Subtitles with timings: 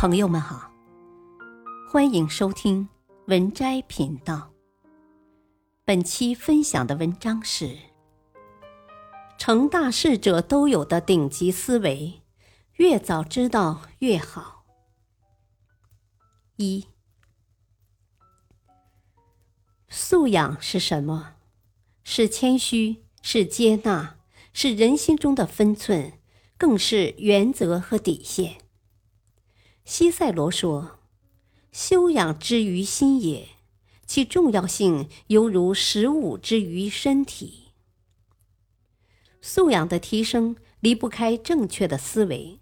[0.00, 0.72] 朋友们好，
[1.86, 2.88] 欢迎收听
[3.26, 4.50] 文摘频道。
[5.84, 7.76] 本期分享的文章是：
[9.36, 12.22] 成大事者都有的顶级思维，
[12.76, 14.64] 越早知道越好。
[16.56, 16.86] 一，
[19.90, 21.34] 素养是什么？
[22.04, 24.16] 是谦虚，是接纳，
[24.54, 26.14] 是人心中的分寸，
[26.56, 28.62] 更是原则和底线。
[29.84, 31.00] 西塞罗说
[31.72, 33.48] ：“修养之于心也，
[34.06, 37.64] 其重要性犹如食物之于身体。
[39.40, 42.60] 素养的提升离不开正确的思维，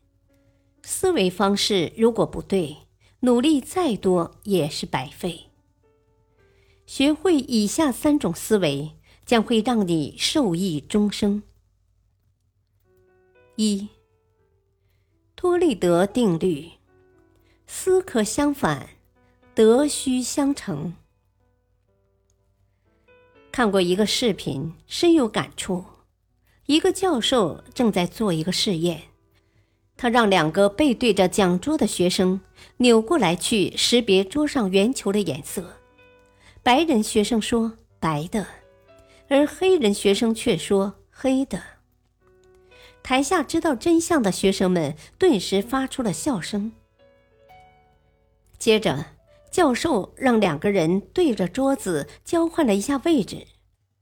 [0.82, 2.78] 思维方式如果不对，
[3.20, 5.46] 努力再多也是白费。
[6.86, 8.92] 学会以下三种思维，
[9.26, 11.42] 将会让你受益终生。
[13.56, 13.88] 一，
[15.36, 16.70] 托利德定律。”
[17.70, 18.88] 思可相反，
[19.54, 20.94] 德须相成。
[23.52, 25.84] 看过一个视频，深有感触。
[26.64, 29.02] 一个教授正在做一个试验，
[29.98, 32.40] 他让两个背对着讲桌的学生
[32.78, 35.76] 扭过来去识别桌上圆球的颜色。
[36.62, 38.46] 白人学生说白的，
[39.28, 41.62] 而黑人学生却说黑的。
[43.02, 46.72] 台下知道真相的学生们顿时发出了笑声。
[48.58, 49.06] 接着，
[49.50, 53.46] 教授让两个人对着桌子交换了一下位置，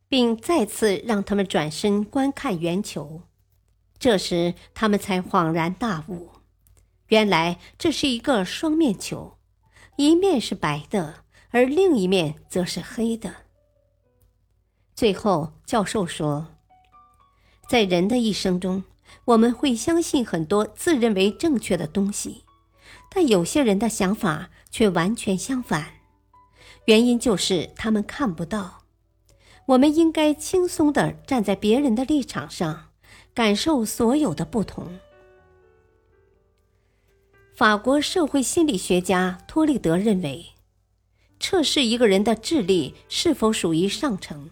[0.09, 3.23] 并再次让他们转身观看圆球。
[3.99, 6.31] 这时，他们才恍然大悟，
[7.09, 9.37] 原来这是一个双面球，
[9.97, 13.35] 一面是白的，而另一面则是黑的。
[14.95, 16.47] 最后，教授说，
[17.69, 18.85] 在人的一生中，
[19.27, 22.46] 我们会相信很多自认为正确的东西。
[23.17, 25.87] 但有些人的想法却完全相反，
[26.85, 28.83] 原因就是他们看不到。
[29.69, 32.89] 我们应该轻松地站在别人的立场上，
[33.33, 34.99] 感受所有的不同。
[37.55, 40.49] 法国社会心理学家托利德认为，
[41.41, 44.51] 测试一个人的智力是否属于上乘，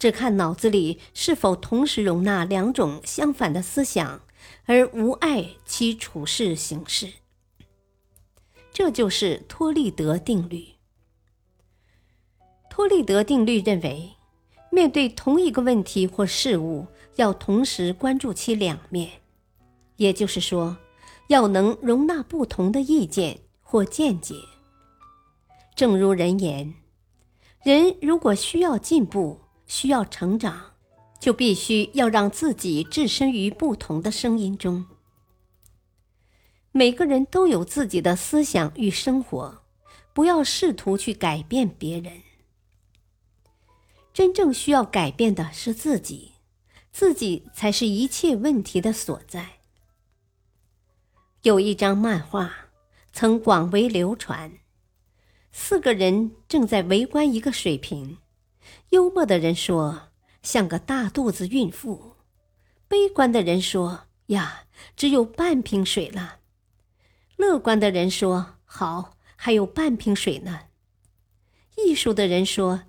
[0.00, 4.22] 只看脑子里是否同时容纳两种相反的思想，
[4.66, 7.19] 而无碍其处事行事。
[8.72, 10.66] 这就是托利德定律。
[12.68, 14.10] 托利德定律认为，
[14.70, 16.86] 面对同一个问题或事物，
[17.16, 19.10] 要同时关注其两面，
[19.96, 20.76] 也就是说，
[21.28, 24.36] 要能容纳不同的意见或见解。
[25.74, 26.74] 正如人言，
[27.64, 30.72] 人如果需要进步、需要成长，
[31.18, 34.86] 就必须要让自己置身于不同的声音中。
[36.72, 39.62] 每个人都有自己的思想与生活，
[40.12, 42.22] 不要试图去改变别人。
[44.12, 46.32] 真正需要改变的是自己，
[46.92, 49.58] 自己才是一切问题的所在。
[51.42, 52.54] 有一张漫画
[53.12, 54.52] 曾广为流传，
[55.50, 58.18] 四个人正在围观一个水瓶。
[58.90, 60.10] 幽默的人说
[60.42, 62.14] ：“像个大肚子孕妇。”
[62.86, 64.64] 悲观的人说：“呀，
[64.94, 66.38] 只有半瓶水了。”
[67.40, 70.66] 乐观的人说：“好，还有半瓶水呢。”
[71.78, 72.82] 艺术的人说：“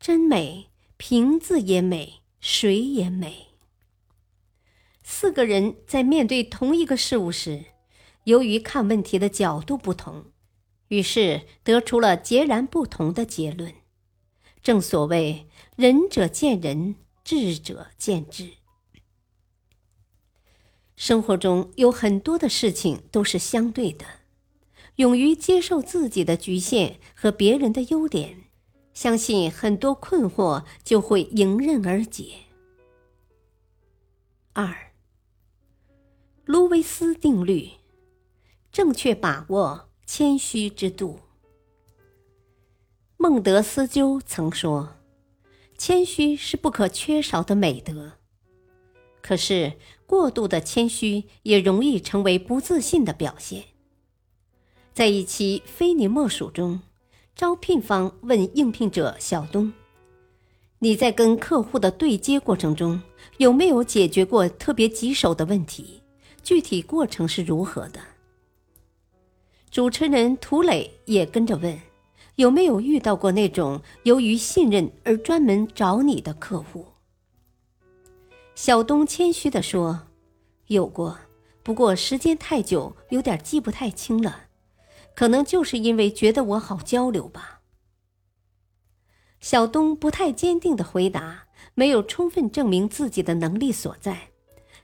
[0.00, 3.48] 真美，瓶子也美，水也美。”
[5.04, 7.66] 四个人在面对同一个事物时，
[8.24, 10.32] 由于看问题的角度不同，
[10.88, 13.74] 于是得出了截然不同的结论。
[14.62, 15.46] 正所谓
[15.76, 18.57] “仁者见仁，智者见智”。
[20.98, 24.04] 生活中有很多的事情都是相对的，
[24.96, 28.46] 勇于接受自己的局限和别人的优点，
[28.92, 32.32] 相信很多困惑就会迎刃而解。
[34.54, 34.90] 二，
[36.44, 37.70] 卢维斯定律，
[38.72, 41.20] 正确把握谦虚之度。
[43.16, 44.96] 孟德斯鸠曾说
[45.78, 48.14] ：“谦虚是不可缺少的美德。”
[49.22, 49.74] 可是，
[50.08, 53.64] 过度的谦虚也容易成为不自信的表现。
[54.94, 56.80] 在一期《非你莫属》中，
[57.36, 59.70] 招聘方问应聘者小东
[60.80, 63.02] ：“你在跟客户的对接过程中，
[63.36, 66.00] 有没有解决过特别棘手的问题？
[66.42, 68.00] 具体过程是如何的？”
[69.70, 71.78] 主持人涂磊也跟着问
[72.36, 76.86] ：“有没有遇到过那种由于信任而专门找你的客户？”
[78.60, 80.08] 小东谦虚地说
[80.66, 81.16] ：“有过，
[81.62, 84.46] 不过时间太久，有点记不太清了。
[85.14, 87.60] 可能就是因为觉得我好交流吧。
[89.38, 94.30] 小东不太坚定的回答，没有充分证明自己的能力所在，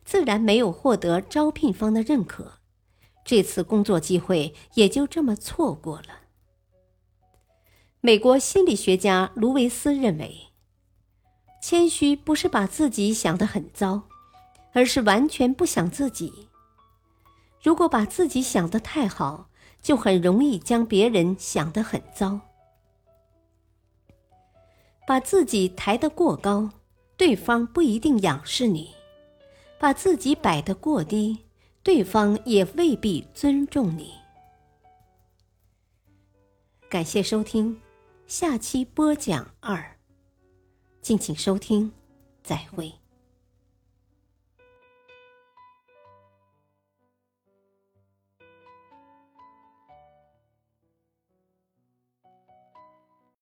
[0.05, 2.61] 自然没有获得招聘方的认可，
[3.25, 6.21] 这次工作机会也就这么错过了。
[8.01, 10.53] 美国心理学家卢维斯认为，
[11.67, 14.03] 谦虚不是把自己想得很糟，
[14.75, 16.47] 而是完全不想自己。
[17.63, 19.49] 如果把自己想得太好，
[19.81, 22.39] 就很容易将别人想得很糟。
[25.07, 26.69] 把自己抬得过高，
[27.17, 28.91] 对方不一定仰视你；
[29.79, 31.47] 把自己摆得过低，
[31.83, 34.13] 对方也未必尊重你。
[36.91, 37.81] 感谢收听，
[38.27, 39.94] 下期播讲二，
[41.05, 41.93] 敬请收听，
[42.43, 42.91] 再会。